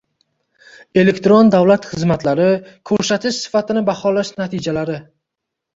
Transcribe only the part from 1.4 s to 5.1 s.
davlat xizmatlari ko‘rsatish sifatini baholash natijalari